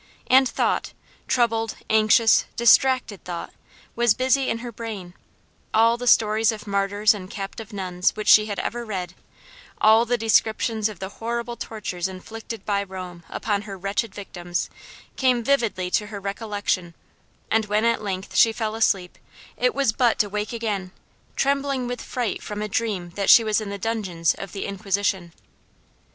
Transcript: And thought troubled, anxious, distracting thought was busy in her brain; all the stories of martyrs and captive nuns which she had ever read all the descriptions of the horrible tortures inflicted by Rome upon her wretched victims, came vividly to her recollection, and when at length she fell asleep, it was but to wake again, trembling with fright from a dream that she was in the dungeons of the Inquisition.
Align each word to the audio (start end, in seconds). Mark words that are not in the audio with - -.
And 0.25 0.49
thought 0.49 0.93
troubled, 1.27 1.75
anxious, 1.87 2.45
distracting 2.55 3.19
thought 3.19 3.53
was 3.95 4.15
busy 4.15 4.49
in 4.49 4.57
her 4.65 4.71
brain; 4.71 5.13
all 5.75 5.95
the 5.95 6.07
stories 6.07 6.51
of 6.51 6.65
martyrs 6.65 7.13
and 7.13 7.29
captive 7.29 7.71
nuns 7.71 8.15
which 8.15 8.27
she 8.27 8.47
had 8.47 8.57
ever 8.57 8.83
read 8.83 9.13
all 9.79 10.05
the 10.05 10.17
descriptions 10.17 10.89
of 10.89 10.97
the 10.97 11.09
horrible 11.21 11.55
tortures 11.55 12.07
inflicted 12.07 12.65
by 12.65 12.81
Rome 12.81 13.23
upon 13.29 13.61
her 13.61 13.77
wretched 13.77 14.15
victims, 14.15 14.71
came 15.17 15.43
vividly 15.43 15.91
to 15.91 16.07
her 16.07 16.19
recollection, 16.19 16.95
and 17.51 17.67
when 17.67 17.85
at 17.85 18.01
length 18.01 18.35
she 18.35 18.51
fell 18.51 18.73
asleep, 18.73 19.19
it 19.55 19.75
was 19.75 19.91
but 19.93 20.17
to 20.17 20.29
wake 20.29 20.51
again, 20.51 20.91
trembling 21.35 21.85
with 21.85 22.01
fright 22.01 22.41
from 22.41 22.63
a 22.63 22.67
dream 22.67 23.11
that 23.11 23.29
she 23.29 23.43
was 23.43 23.61
in 23.61 23.69
the 23.69 23.77
dungeons 23.77 24.33
of 24.33 24.51
the 24.51 24.65
Inquisition. 24.65 25.31